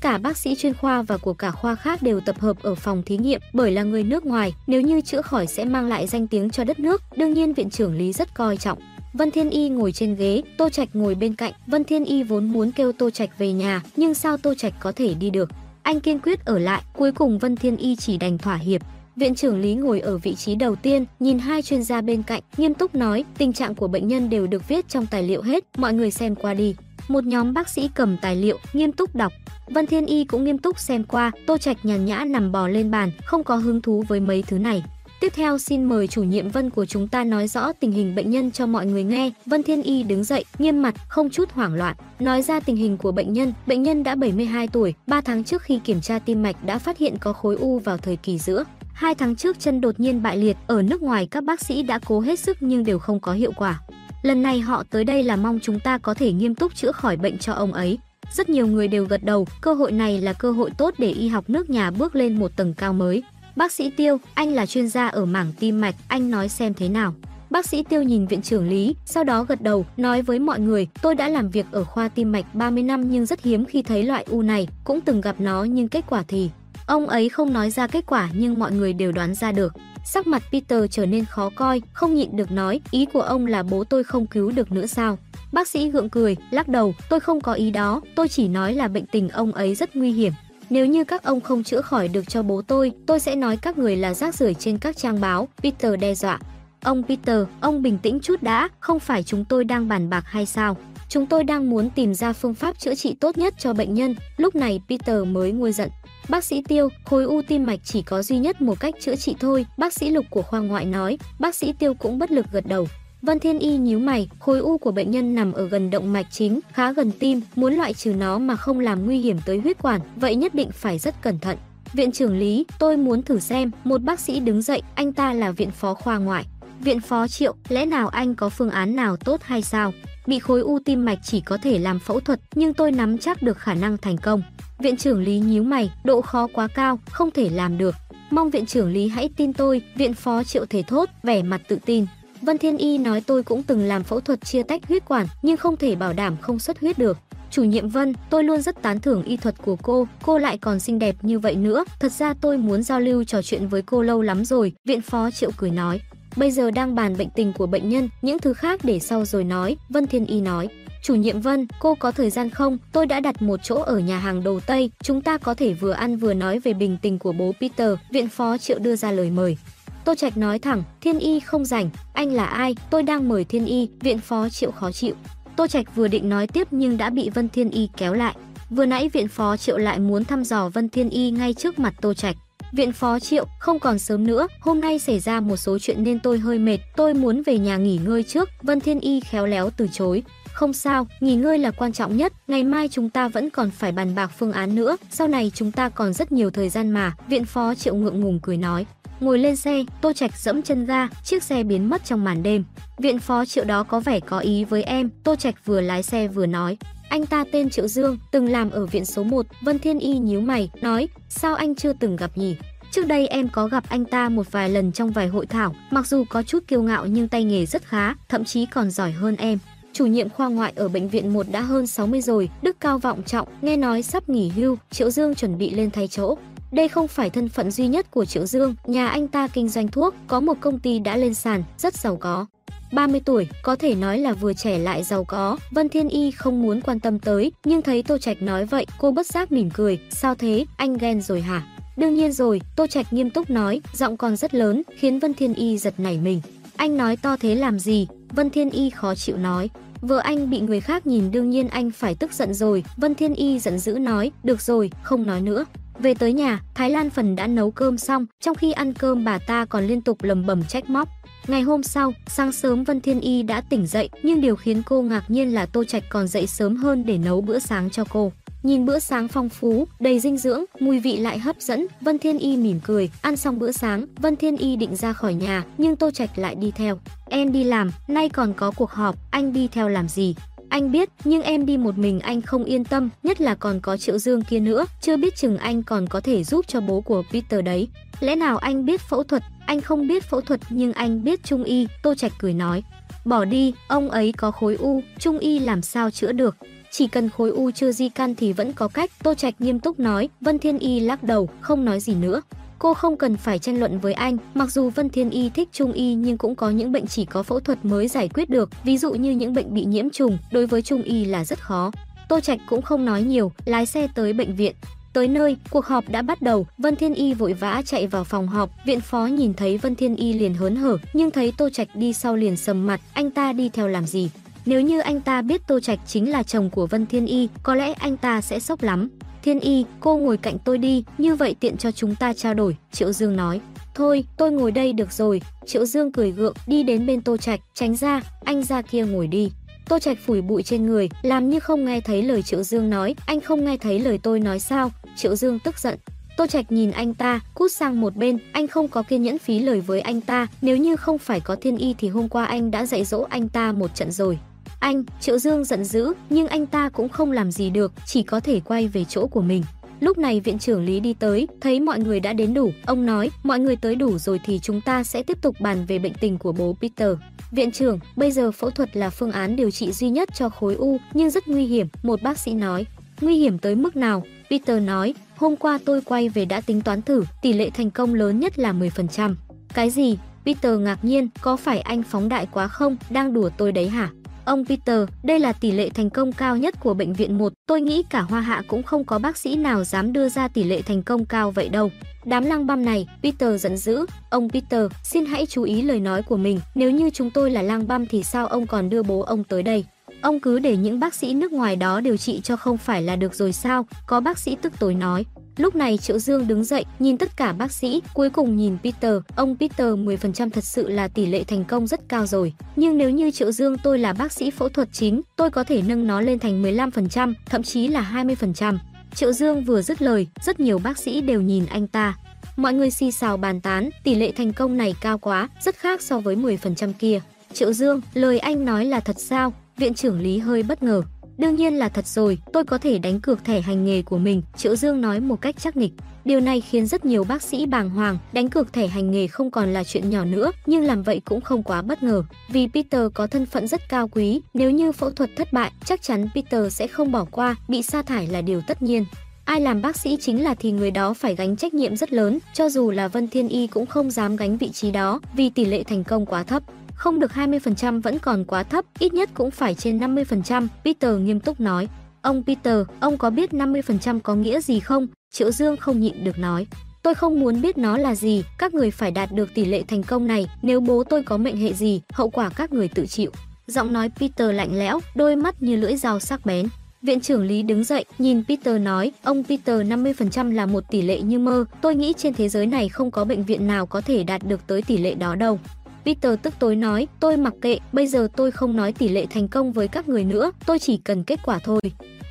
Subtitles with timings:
[0.00, 2.74] Tất cả bác sĩ chuyên khoa và của cả khoa khác đều tập hợp ở
[2.74, 6.06] phòng thí nghiệm bởi là người nước ngoài, nếu như chữa khỏi sẽ mang lại
[6.06, 8.78] danh tiếng cho đất nước, đương nhiên viện trưởng Lý rất coi trọng.
[9.12, 11.52] Vân Thiên Y ngồi trên ghế, Tô Trạch ngồi bên cạnh.
[11.66, 14.92] Vân Thiên Y vốn muốn kêu Tô Trạch về nhà, nhưng sao Tô Trạch có
[14.92, 15.50] thể đi được?
[15.82, 18.82] Anh kiên quyết ở lại, cuối cùng Vân Thiên Y chỉ đành thỏa hiệp.
[19.16, 22.42] Viện trưởng Lý ngồi ở vị trí đầu tiên, nhìn hai chuyên gia bên cạnh,
[22.56, 25.64] nghiêm túc nói, tình trạng của bệnh nhân đều được viết trong tài liệu hết,
[25.76, 26.74] mọi người xem qua đi.
[27.10, 29.32] Một nhóm bác sĩ cầm tài liệu, nghiêm túc đọc.
[29.66, 32.90] Vân Thiên Y cũng nghiêm túc xem qua, Tô Trạch nhàn nhã nằm bò lên
[32.90, 34.84] bàn, không có hứng thú với mấy thứ này.
[35.20, 38.30] Tiếp theo xin mời chủ nhiệm Vân của chúng ta nói rõ tình hình bệnh
[38.30, 39.30] nhân cho mọi người nghe.
[39.46, 42.96] Vân Thiên Y đứng dậy, nghiêm mặt, không chút hoảng loạn, nói ra tình hình
[42.96, 43.52] của bệnh nhân.
[43.66, 46.98] Bệnh nhân đã 72 tuổi, 3 tháng trước khi kiểm tra tim mạch đã phát
[46.98, 48.64] hiện có khối u vào thời kỳ giữa.
[48.92, 51.98] Hai tháng trước chân đột nhiên bại liệt, ở nước ngoài các bác sĩ đã
[52.06, 53.80] cố hết sức nhưng đều không có hiệu quả.
[54.22, 57.16] Lần này họ tới đây là mong chúng ta có thể nghiêm túc chữa khỏi
[57.16, 57.98] bệnh cho ông ấy.
[58.32, 61.28] Rất nhiều người đều gật đầu, cơ hội này là cơ hội tốt để y
[61.28, 63.22] học nước nhà bước lên một tầng cao mới.
[63.56, 66.88] Bác sĩ Tiêu, anh là chuyên gia ở mảng tim mạch, anh nói xem thế
[66.88, 67.14] nào.
[67.50, 70.88] Bác sĩ Tiêu nhìn viện trưởng Lý, sau đó gật đầu, nói với mọi người,
[71.02, 74.02] tôi đã làm việc ở khoa tim mạch 30 năm nhưng rất hiếm khi thấy
[74.02, 76.50] loại u này, cũng từng gặp nó nhưng kết quả thì...
[76.86, 79.72] Ông ấy không nói ra kết quả nhưng mọi người đều đoán ra được.
[80.12, 83.62] Sắc mặt Peter trở nên khó coi, không nhịn được nói, ý của ông là
[83.62, 85.18] bố tôi không cứu được nữa sao?
[85.52, 88.88] Bác sĩ gượng cười, lắc đầu, tôi không có ý đó, tôi chỉ nói là
[88.88, 90.32] bệnh tình ông ấy rất nguy hiểm.
[90.70, 93.78] Nếu như các ông không chữa khỏi được cho bố tôi, tôi sẽ nói các
[93.78, 96.38] người là rác rưởi trên các trang báo, Peter đe dọa.
[96.82, 100.46] Ông Peter, ông bình tĩnh chút đã, không phải chúng tôi đang bàn bạc hay
[100.46, 100.76] sao?
[101.08, 104.14] Chúng tôi đang muốn tìm ra phương pháp chữa trị tốt nhất cho bệnh nhân.
[104.36, 105.90] Lúc này Peter mới nguôi giận.
[106.30, 109.34] Bác sĩ Tiêu, khối u tim mạch chỉ có duy nhất một cách chữa trị
[109.40, 111.18] thôi, bác sĩ Lục của khoa ngoại nói.
[111.38, 112.88] Bác sĩ Tiêu cũng bất lực gật đầu.
[113.22, 116.26] Vân Thiên Y nhíu mày, khối u của bệnh nhân nằm ở gần động mạch
[116.30, 119.82] chính, khá gần tim, muốn loại trừ nó mà không làm nguy hiểm tới huyết
[119.82, 121.58] quản, vậy nhất định phải rất cẩn thận.
[121.92, 125.50] Viện trưởng Lý, tôi muốn thử xem, một bác sĩ đứng dậy, anh ta là
[125.50, 126.44] viện phó khoa ngoại.
[126.80, 129.92] Viện phó Triệu, lẽ nào anh có phương án nào tốt hay sao?
[130.26, 133.42] Bị khối u tim mạch chỉ có thể làm phẫu thuật, nhưng tôi nắm chắc
[133.42, 134.42] được khả năng thành công.
[134.78, 137.94] Viện trưởng Lý nhíu mày, độ khó quá cao, không thể làm được.
[138.30, 141.78] Mong viện trưởng Lý hãy tin tôi, viện phó Triệu thể thốt, vẻ mặt tự
[141.84, 142.06] tin.
[142.42, 145.56] Vân Thiên Y nói tôi cũng từng làm phẫu thuật chia tách huyết quản, nhưng
[145.56, 147.18] không thể bảo đảm không xuất huyết được.
[147.50, 150.80] Chủ nhiệm Vân, tôi luôn rất tán thưởng y thuật của cô, cô lại còn
[150.80, 151.84] xinh đẹp như vậy nữa.
[152.00, 155.30] Thật ra tôi muốn giao lưu trò chuyện với cô lâu lắm rồi, viện phó
[155.30, 156.00] Triệu cười nói.
[156.36, 159.44] Bây giờ đang bàn bệnh tình của bệnh nhân, những thứ khác để sau rồi
[159.44, 160.68] nói, Vân Thiên Y nói.
[161.02, 162.78] Chủ nhiệm Vân, cô có thời gian không?
[162.92, 165.90] Tôi đã đặt một chỗ ở nhà hàng đầu Tây, chúng ta có thể vừa
[165.90, 169.30] ăn vừa nói về bình tình của bố Peter, viện phó Triệu đưa ra lời
[169.30, 169.56] mời.
[170.04, 172.76] Tô Trạch nói thẳng, Thiên Y không rảnh, anh là ai?
[172.90, 175.14] Tôi đang mời Thiên Y, viện phó Triệu khó chịu.
[175.56, 178.36] Tô Trạch vừa định nói tiếp nhưng đã bị Vân Thiên Y kéo lại.
[178.70, 181.94] Vừa nãy viện phó Triệu lại muốn thăm dò Vân Thiên Y ngay trước mặt
[182.00, 182.36] Tô Trạch.
[182.72, 186.20] Viện phó Triệu, không còn sớm nữa, hôm nay xảy ra một số chuyện nên
[186.20, 188.48] tôi hơi mệt, tôi muốn về nhà nghỉ ngơi trước.
[188.62, 190.22] Vân Thiên Y khéo léo từ chối.
[190.52, 193.92] Không sao, nghỉ ngơi là quan trọng nhất, ngày mai chúng ta vẫn còn phải
[193.92, 197.12] bàn bạc phương án nữa, sau này chúng ta còn rất nhiều thời gian mà,
[197.28, 198.86] viện phó Triệu ngượng ngùng cười nói.
[199.20, 202.64] Ngồi lên xe, Tô Trạch dẫm chân ga, chiếc xe biến mất trong màn đêm.
[202.98, 206.28] Viện phó Triệu đó có vẻ có ý với em, Tô Trạch vừa lái xe
[206.28, 206.76] vừa nói.
[207.10, 210.40] Anh ta tên Triệu Dương, từng làm ở viện số 1, Vân Thiên Y nhíu
[210.40, 212.56] mày, nói, sao anh chưa từng gặp nhỉ?
[212.92, 216.06] Trước đây em có gặp anh ta một vài lần trong vài hội thảo, mặc
[216.06, 219.36] dù có chút kiêu ngạo nhưng tay nghề rất khá, thậm chí còn giỏi hơn
[219.36, 219.58] em.
[219.92, 223.22] Chủ nhiệm khoa ngoại ở bệnh viện 1 đã hơn 60 rồi, đức cao vọng
[223.22, 226.34] trọng, nghe nói sắp nghỉ hưu, Triệu Dương chuẩn bị lên thay chỗ.
[226.72, 229.88] Đây không phải thân phận duy nhất của Triệu Dương, nhà anh ta kinh doanh
[229.88, 232.46] thuốc, có một công ty đã lên sàn, rất giàu có.
[232.92, 236.62] 30 tuổi, có thể nói là vừa trẻ lại giàu có, Vân Thiên Y không
[236.62, 239.98] muốn quan tâm tới, nhưng thấy Tô Trạch nói vậy, cô bất giác mỉm cười,
[240.10, 241.66] sao thế, anh ghen rồi hả?
[241.96, 245.54] Đương nhiên rồi, Tô Trạch nghiêm túc nói, giọng còn rất lớn, khiến Vân Thiên
[245.54, 246.40] Y giật nảy mình.
[246.76, 248.06] Anh nói to thế làm gì?
[248.30, 249.70] Vân Thiên Y khó chịu nói.
[250.00, 252.84] Vợ anh bị người khác nhìn đương nhiên anh phải tức giận rồi.
[252.96, 255.64] Vân Thiên Y giận dữ nói, được rồi, không nói nữa.
[255.98, 259.38] Về tới nhà, Thái Lan Phần đã nấu cơm xong, trong khi ăn cơm bà
[259.38, 261.08] ta còn liên tục lầm bầm trách móc.
[261.50, 265.02] Ngày hôm sau, sáng sớm Vân Thiên Y đã tỉnh dậy, nhưng điều khiến cô
[265.02, 268.32] ngạc nhiên là Tô Trạch còn dậy sớm hơn để nấu bữa sáng cho cô.
[268.62, 272.38] Nhìn bữa sáng phong phú, đầy dinh dưỡng, mùi vị lại hấp dẫn, Vân Thiên
[272.38, 275.96] Y mỉm cười, ăn xong bữa sáng, Vân Thiên Y định ra khỏi nhà, nhưng
[275.96, 276.98] Tô Trạch lại đi theo.
[277.28, 280.34] Em đi làm, nay còn có cuộc họp, anh đi theo làm gì?
[280.70, 283.96] Anh biết, nhưng em đi một mình anh không yên tâm, nhất là còn có
[283.96, 287.22] Triệu Dương kia nữa, chưa biết chừng anh còn có thể giúp cho bố của
[287.32, 287.88] Peter đấy.
[288.20, 289.42] Lẽ nào anh biết phẫu thuật?
[289.66, 292.82] Anh không biết phẫu thuật nhưng anh biết trung y, Tô Trạch cười nói.
[293.24, 296.56] Bỏ đi, ông ấy có khối u, trung y làm sao chữa được.
[296.90, 300.00] chỉ cần khối u chưa di căn thì vẫn có cách, Tô Trạch nghiêm túc
[300.00, 302.40] nói, Vân Thiên Y lắc đầu, không nói gì nữa.
[302.80, 305.92] Cô không cần phải tranh luận với anh, mặc dù Vân Thiên Y thích Trung
[305.92, 308.98] Y nhưng cũng có những bệnh chỉ có phẫu thuật mới giải quyết được, ví
[308.98, 311.90] dụ như những bệnh bị nhiễm trùng, đối với Trung Y là rất khó.
[312.28, 314.74] Tô Trạch cũng không nói nhiều, lái xe tới bệnh viện.
[315.12, 318.48] Tới nơi, cuộc họp đã bắt đầu, Vân Thiên Y vội vã chạy vào phòng
[318.48, 321.88] họp, viện phó nhìn thấy Vân Thiên Y liền hớn hở, nhưng thấy Tô Trạch
[321.96, 324.30] đi sau liền sầm mặt, anh ta đi theo làm gì?
[324.66, 327.74] Nếu như anh ta biết Tô Trạch chính là chồng của Vân Thiên Y, có
[327.74, 329.08] lẽ anh ta sẽ sốc lắm.
[329.42, 332.76] Thiên Y, cô ngồi cạnh tôi đi, như vậy tiện cho chúng ta trao đổi,
[332.92, 333.60] Triệu Dương nói.
[333.94, 337.60] Thôi, tôi ngồi đây được rồi, Triệu Dương cười gượng, đi đến bên Tô Trạch,
[337.74, 339.50] tránh ra, anh ra kia ngồi đi.
[339.88, 343.14] Tô Trạch phủi bụi trên người, làm như không nghe thấy lời Triệu Dương nói,
[343.26, 344.90] anh không nghe thấy lời tôi nói sao?
[345.16, 345.98] Triệu Dương tức giận.
[346.36, 349.58] Tô Trạch nhìn anh ta, cút sang một bên, anh không có kiên nhẫn phí
[349.58, 352.70] lời với anh ta, nếu như không phải có thiên y thì hôm qua anh
[352.70, 354.38] đã dạy dỗ anh ta một trận rồi.
[354.80, 358.40] Anh, Triệu Dương giận dữ, nhưng anh ta cũng không làm gì được, chỉ có
[358.40, 359.62] thể quay về chỗ của mình.
[360.00, 363.30] Lúc này viện trưởng Lý đi tới, thấy mọi người đã đến đủ, ông nói,
[363.42, 366.38] mọi người tới đủ rồi thì chúng ta sẽ tiếp tục bàn về bệnh tình
[366.38, 367.10] của bố Peter.
[367.50, 370.74] Viện trưởng, bây giờ phẫu thuật là phương án điều trị duy nhất cho khối
[370.74, 372.86] u, nhưng rất nguy hiểm, một bác sĩ nói.
[373.20, 374.24] Nguy hiểm tới mức nào?
[374.50, 378.14] Peter nói, hôm qua tôi quay về đã tính toán thử, tỷ lệ thành công
[378.14, 379.34] lớn nhất là 10%.
[379.74, 380.18] Cái gì?
[380.44, 384.10] Peter ngạc nhiên, có phải anh phóng đại quá không, đang đùa tôi đấy hả?
[384.44, 387.80] Ông Peter, đây là tỷ lệ thành công cao nhất của bệnh viện 1, tôi
[387.80, 390.82] nghĩ cả Hoa Hạ cũng không có bác sĩ nào dám đưa ra tỷ lệ
[390.82, 391.90] thành công cao vậy đâu.
[392.24, 396.22] Đám lang băm này, Peter giận dữ, ông Peter, xin hãy chú ý lời nói
[396.22, 399.20] của mình, nếu như chúng tôi là lang băm thì sao ông còn đưa bố
[399.20, 399.84] ông tới đây?
[400.22, 403.16] Ông cứ để những bác sĩ nước ngoài đó điều trị cho không phải là
[403.16, 403.86] được rồi sao?
[404.06, 405.24] Có bác sĩ tức tối nói.
[405.60, 409.14] Lúc này Triệu Dương đứng dậy, nhìn tất cả bác sĩ, cuối cùng nhìn Peter,
[409.36, 412.52] ông Peter 10% thật sự là tỷ lệ thành công rất cao rồi.
[412.76, 415.82] Nhưng nếu như Triệu Dương tôi là bác sĩ phẫu thuật chính, tôi có thể
[415.82, 418.78] nâng nó lên thành 15%, thậm chí là 20%.
[419.14, 422.16] Triệu Dương vừa dứt lời, rất nhiều bác sĩ đều nhìn anh ta.
[422.56, 426.02] Mọi người xì xào bàn tán, tỷ lệ thành công này cao quá, rất khác
[426.02, 427.20] so với 10% kia.
[427.52, 429.52] Triệu Dương, lời anh nói là thật sao?
[429.76, 431.02] Viện trưởng Lý hơi bất ngờ.
[431.40, 434.42] Đương nhiên là thật rồi, tôi có thể đánh cược thẻ hành nghề của mình,
[434.56, 435.92] Triệu Dương nói một cách chắc nịch.
[436.24, 439.50] Điều này khiến rất nhiều bác sĩ bàng hoàng, đánh cược thẻ hành nghề không
[439.50, 442.22] còn là chuyện nhỏ nữa, nhưng làm vậy cũng không quá bất ngờ.
[442.48, 446.02] Vì Peter có thân phận rất cao quý, nếu như phẫu thuật thất bại, chắc
[446.02, 449.04] chắn Peter sẽ không bỏ qua, bị sa thải là điều tất nhiên.
[449.44, 452.38] Ai làm bác sĩ chính là thì người đó phải gánh trách nhiệm rất lớn,
[452.54, 455.64] cho dù là Vân Thiên Y cũng không dám gánh vị trí đó vì tỷ
[455.64, 456.62] lệ thành công quá thấp
[457.00, 461.40] không được 20% vẫn còn quá thấp, ít nhất cũng phải trên 50%, Peter nghiêm
[461.40, 461.88] túc nói.
[462.22, 465.06] Ông Peter, ông có biết 50% có nghĩa gì không?
[465.32, 466.66] Triệu Dương không nhịn được nói.
[467.02, 470.02] Tôi không muốn biết nó là gì, các người phải đạt được tỷ lệ thành
[470.02, 473.30] công này, nếu bố tôi có mệnh hệ gì, hậu quả các người tự chịu.
[473.66, 476.66] Giọng nói Peter lạnh lẽo, đôi mắt như lưỡi dao sắc bén.
[477.02, 481.20] Viện trưởng Lý đứng dậy, nhìn Peter nói, ông Peter 50% là một tỷ lệ
[481.20, 484.24] như mơ, tôi nghĩ trên thế giới này không có bệnh viện nào có thể
[484.24, 485.58] đạt được tới tỷ lệ đó đâu.
[486.04, 489.48] Peter tức tối nói, tôi mặc kệ, bây giờ tôi không nói tỷ lệ thành
[489.48, 491.80] công với các người nữa, tôi chỉ cần kết quả thôi.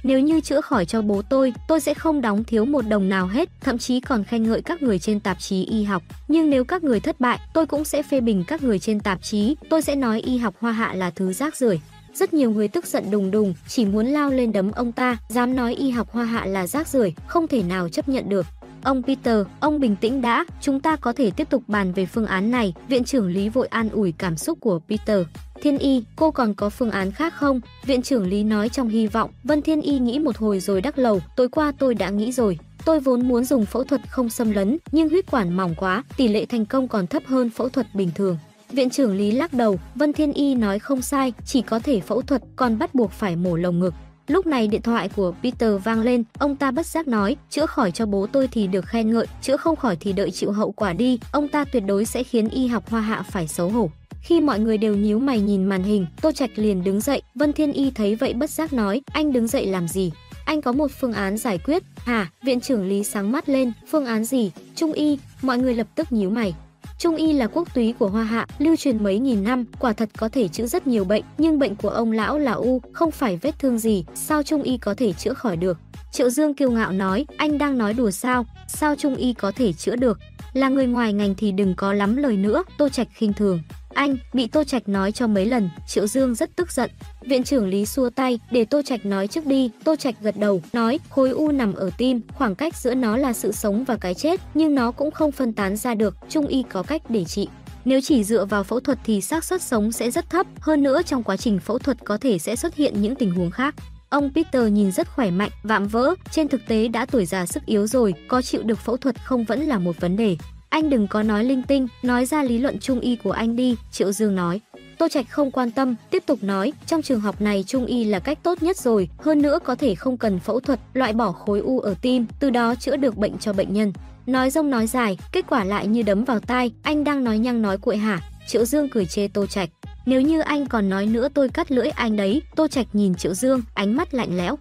[0.03, 3.27] Nếu như chữa khỏi cho bố tôi, tôi sẽ không đóng thiếu một đồng nào
[3.27, 6.03] hết, thậm chí còn khen ngợi các người trên tạp chí y học.
[6.27, 9.23] Nhưng nếu các người thất bại, tôi cũng sẽ phê bình các người trên tạp
[9.23, 11.79] chí, tôi sẽ nói y học hoa hạ là thứ rác rưởi.
[12.13, 15.55] Rất nhiều người tức giận đùng đùng, chỉ muốn lao lên đấm ông ta, dám
[15.55, 18.45] nói y học hoa hạ là rác rưởi, không thể nào chấp nhận được.
[18.83, 22.25] Ông Peter, ông bình tĩnh đã, chúng ta có thể tiếp tục bàn về phương
[22.25, 22.73] án này.
[22.87, 25.21] Viện trưởng Lý vội an ủi cảm xúc của Peter.
[25.61, 27.61] Thiên Y, cô còn có phương án khác không?
[27.85, 29.31] Viện trưởng Lý nói trong hy vọng.
[29.43, 31.21] Vân Thiên Y nghĩ một hồi rồi đắc lầu.
[31.35, 32.59] Tối qua tôi đã nghĩ rồi.
[32.85, 36.27] Tôi vốn muốn dùng phẫu thuật không xâm lấn, nhưng huyết quản mỏng quá, tỷ
[36.27, 38.37] lệ thành công còn thấp hơn phẫu thuật bình thường.
[38.69, 42.21] Viện trưởng Lý lắc đầu, Vân Thiên Y nói không sai, chỉ có thể phẫu
[42.21, 43.93] thuật, còn bắt buộc phải mổ lồng ngực.
[44.29, 47.91] Lúc này điện thoại của Peter vang lên, ông ta bất giác nói, chữa khỏi
[47.91, 50.93] cho bố tôi thì được khen ngợi, chữa không khỏi thì đợi chịu hậu quả
[50.93, 53.89] đi, ông ta tuyệt đối sẽ khiến y học hoa hạ phải xấu hổ.
[54.21, 57.53] Khi mọi người đều nhíu mày nhìn màn hình, Tô Trạch liền đứng dậy, Vân
[57.53, 60.11] Thiên Y thấy vậy bất giác nói, anh đứng dậy làm gì?
[60.45, 61.83] Anh có một phương án giải quyết.
[61.97, 62.29] Hả?
[62.43, 64.51] Viện trưởng Lý sáng mắt lên, phương án gì?
[64.75, 66.53] Trung y, mọi người lập tức nhíu mày.
[66.99, 70.09] Trung y là quốc túy của Hoa Hạ, lưu truyền mấy nghìn năm, quả thật
[70.17, 73.37] có thể chữa rất nhiều bệnh, nhưng bệnh của ông lão là u, không phải
[73.37, 75.77] vết thương gì, sao Trung y có thể chữa khỏi được?
[76.11, 78.45] Triệu Dương kiêu ngạo nói, anh đang nói đùa sao?
[78.67, 80.19] Sao Trung y có thể chữa được?
[80.53, 83.59] Là người ngoài ngành thì đừng có lắm lời nữa, Tô Trạch khinh thường.
[83.99, 86.91] Anh, bị Tô Trạch nói cho mấy lần, Triệu Dương rất tức giận.
[87.21, 89.71] Viện trưởng Lý xua tay, để Tô Trạch nói trước đi.
[89.83, 93.33] Tô Trạch gật đầu, nói, khối u nằm ở tim, khoảng cách giữa nó là
[93.33, 96.63] sự sống và cái chết, nhưng nó cũng không phân tán ra được, trung y
[96.63, 97.47] có cách để trị.
[97.85, 101.01] Nếu chỉ dựa vào phẫu thuật thì xác suất sống sẽ rất thấp, hơn nữa
[101.05, 103.75] trong quá trình phẫu thuật có thể sẽ xuất hiện những tình huống khác.
[104.09, 107.65] Ông Peter nhìn rất khỏe mạnh, vạm vỡ, trên thực tế đã tuổi già sức
[107.65, 110.37] yếu rồi, có chịu được phẫu thuật không vẫn là một vấn đề.
[110.69, 113.75] Anh đừng có nói linh tinh, nói ra lý luận trung y của anh đi,
[113.91, 114.61] Triệu Dương nói.
[114.97, 118.19] Tô Trạch không quan tâm, tiếp tục nói, trong trường học này trung y là
[118.19, 121.59] cách tốt nhất rồi, hơn nữa có thể không cần phẫu thuật, loại bỏ khối
[121.59, 123.93] u ở tim, từ đó chữa được bệnh cho bệnh nhân.
[124.25, 127.61] Nói rông nói dài, kết quả lại như đấm vào tai, anh đang nói nhăng
[127.61, 128.19] nói cuội hả?
[128.47, 129.69] Triệu Dương cười chê Tô Trạch.
[130.05, 132.41] Nếu như anh còn nói nữa tôi cắt lưỡi anh đấy.
[132.55, 134.57] Tô Trạch nhìn Triệu Dương, ánh mắt lạnh lẽo.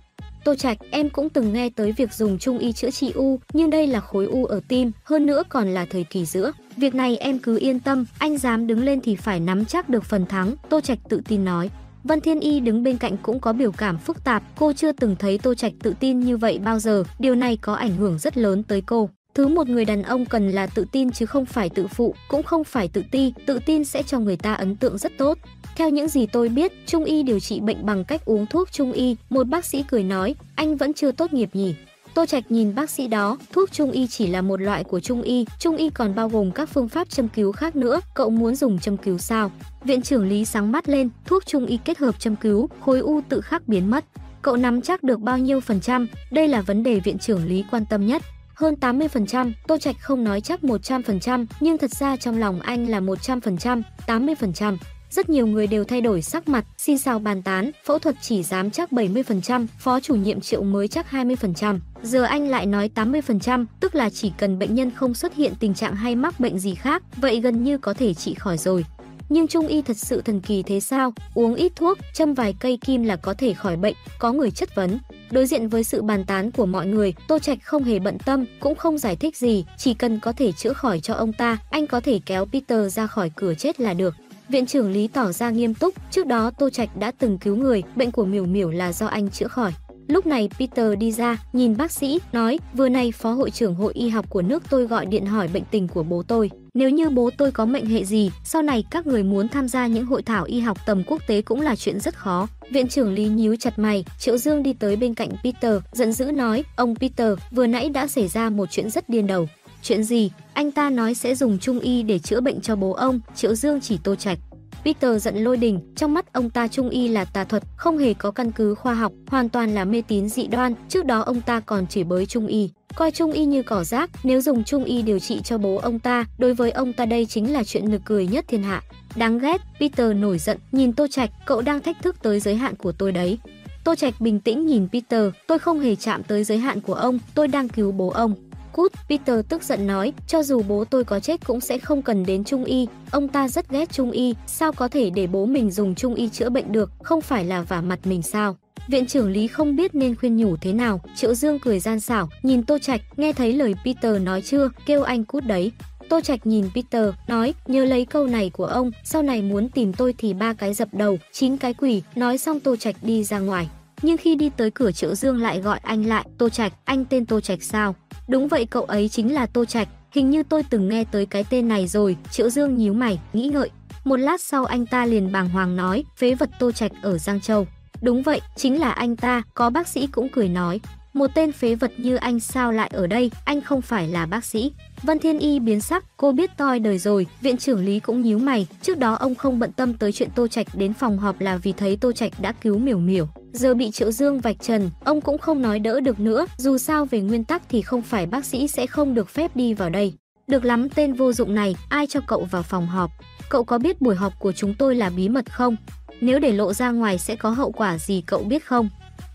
[0.49, 3.71] Tô Trạch, em cũng từng nghe tới việc dùng trung y chữa trị u, nhưng
[3.71, 6.53] đây là khối u ở tim, hơn nữa còn là thời kỳ giữa.
[6.77, 10.05] Việc này em cứ yên tâm, anh dám đứng lên thì phải nắm chắc được
[10.05, 11.71] phần thắng, Tô Trạch tự tin nói.
[12.05, 15.17] Vân Thiên Y đứng bên cạnh cũng có biểu cảm phức tạp, cô chưa từng
[15.19, 18.37] thấy Tô Trạch tự tin như vậy bao giờ, điều này có ảnh hưởng rất
[18.37, 19.11] lớn tới cô.
[19.35, 22.43] Thứ một người đàn ông cần là tự tin chứ không phải tự phụ, cũng
[22.43, 25.39] không phải tự ti, tự tin sẽ cho người ta ấn tượng rất tốt.
[25.79, 28.93] Theo những gì tôi biết, Trung y điều trị bệnh bằng cách uống thuốc Trung
[28.93, 31.75] y, một bác sĩ cười nói, anh vẫn chưa tốt nghiệp nhỉ.
[32.15, 35.23] Tô Trạch nhìn bác sĩ đó, thuốc Trung y chỉ là một loại của Trung
[35.23, 38.55] y, Trung y còn bao gồm các phương pháp châm cứu khác nữa, cậu muốn
[38.55, 39.53] dùng châm cứu sao?
[39.85, 43.21] Viện trưởng Lý sáng mắt lên, thuốc Trung y kết hợp châm cứu, khối u
[43.29, 44.05] tự khắc biến mất.
[44.43, 46.09] Cậu nắm chắc được bao nhiêu phần trăm?
[46.31, 48.23] Đây là vấn đề viện trưởng Lý quan tâm nhất
[48.55, 53.01] hơn 80%, Tô Trạch không nói chắc 100%, nhưng thật ra trong lòng anh là
[53.01, 54.77] 100%, 80%.
[55.11, 58.43] Rất nhiều người đều thay đổi sắc mặt, xin sao bàn tán, phẫu thuật chỉ
[58.43, 61.79] dám chắc 70%, phó chủ nhiệm Triệu mới chắc 20%.
[62.03, 65.75] Giờ anh lại nói 80%, tức là chỉ cần bệnh nhân không xuất hiện tình
[65.75, 68.85] trạng hay mắc bệnh gì khác, vậy gần như có thể trị khỏi rồi.
[69.29, 71.13] Nhưng trung y thật sự thần kỳ thế sao?
[71.35, 74.75] Uống ít thuốc, châm vài cây kim là có thể khỏi bệnh, có người chất
[74.75, 74.99] vấn.
[75.31, 78.45] Đối diện với sự bàn tán của mọi người, Tô Trạch không hề bận tâm,
[78.61, 81.87] cũng không giải thích gì, chỉ cần có thể chữa khỏi cho ông ta, anh
[81.87, 84.15] có thể kéo Peter ra khỏi cửa chết là được.
[84.49, 87.83] Viện trưởng Lý tỏ ra nghiêm túc, trước đó Tô Trạch đã từng cứu người,
[87.97, 89.73] bệnh của Miểu Miểu là do anh chữa khỏi.
[90.07, 93.93] Lúc này Peter đi ra, nhìn bác sĩ, nói, vừa nay phó hội trưởng hội
[93.95, 96.51] y học của nước tôi gọi điện hỏi bệnh tình của bố tôi.
[96.75, 99.87] Nếu như bố tôi có mệnh hệ gì, sau này các người muốn tham gia
[99.87, 102.47] những hội thảo y học tầm quốc tế cũng là chuyện rất khó.
[102.71, 106.25] Viện trưởng Lý nhíu chặt mày, Triệu Dương đi tới bên cạnh Peter, giận dữ
[106.25, 109.49] nói, ông Peter, vừa nãy đã xảy ra một chuyện rất điên đầu.
[109.83, 110.31] Chuyện gì?
[110.53, 113.81] Anh ta nói sẽ dùng trung y để chữa bệnh cho bố ông, Triệu Dương
[113.81, 114.39] chỉ tô trạch.
[114.85, 118.15] Peter giận lôi đình, trong mắt ông ta trung y là tà thuật, không hề
[118.15, 121.41] có căn cứ khoa học, hoàn toàn là mê tín dị đoan, trước đó ông
[121.41, 124.85] ta còn chửi bới trung y, coi trung y như cỏ rác, nếu dùng trung
[124.85, 127.91] y điều trị cho bố ông ta, đối với ông ta đây chính là chuyện
[127.91, 128.83] nực cười nhất thiên hạ.
[129.17, 132.75] Đáng ghét, Peter nổi giận, nhìn Tô Trạch, cậu đang thách thức tới giới hạn
[132.75, 133.39] của tôi đấy.
[133.85, 137.19] Tô Trạch bình tĩnh nhìn Peter, tôi không hề chạm tới giới hạn của ông,
[137.35, 138.35] tôi đang cứu bố ông.
[138.79, 142.27] Cút, Peter tức giận nói, cho dù bố tôi có chết cũng sẽ không cần
[142.27, 145.71] đến trung y, ông ta rất ghét trung y, sao có thể để bố mình
[145.71, 148.57] dùng trung y chữa bệnh được, không phải là vả mặt mình sao?
[148.89, 152.29] Viện trưởng Lý không biết nên khuyên nhủ thế nào, Triệu Dương cười gian xảo,
[152.43, 155.73] nhìn Tô Trạch, nghe thấy lời Peter nói chưa, kêu anh cút đấy.
[156.09, 159.93] Tô Trạch nhìn Peter, nói, nhớ lấy câu này của ông, sau này muốn tìm
[159.93, 163.39] tôi thì ba cái dập đầu, chín cái quỷ, nói xong Tô Trạch đi ra
[163.39, 163.69] ngoài.
[164.03, 167.27] Nhưng khi đi tới cửa Triệu Dương lại gọi anh lại, Tô Trạch, anh tên
[167.27, 167.95] Tô Trạch sao?
[168.29, 171.45] Đúng vậy cậu ấy chính là Tô Trạch, hình như tôi từng nghe tới cái
[171.51, 173.71] tên này rồi, Triệu Dương nhíu mày, nghĩ ngợi.
[174.05, 177.41] Một lát sau anh ta liền bàng hoàng nói, phế vật Tô Trạch ở Giang
[177.41, 177.67] Châu.
[178.03, 180.81] Đúng vậy, chính là anh ta, có bác sĩ cũng cười nói.
[181.19, 184.45] Một tên phế vật như anh sao lại ở đây, anh không phải là bác
[184.45, 184.73] sĩ.
[185.03, 188.39] Vân Thiên Y biến sắc, cô biết toi đời rồi, viện trưởng Lý cũng nhíu
[188.39, 191.57] mày, trước đó ông không bận tâm tới chuyện Tô Trạch đến phòng họp là
[191.57, 193.29] vì thấy Tô Trạch đã cứu Miểu Miểu.
[193.53, 197.05] Giờ bị Triệu Dương vạch trần, ông cũng không nói đỡ được nữa, dù sao
[197.05, 200.15] về nguyên tắc thì không phải bác sĩ sẽ không được phép đi vào đây.
[200.47, 203.11] Được lắm tên vô dụng này, ai cho cậu vào phòng họp?
[203.49, 205.77] Cậu có biết buổi họp của chúng tôi là bí mật không?
[206.21, 208.89] Nếu để lộ ra ngoài sẽ có hậu quả gì cậu biết không?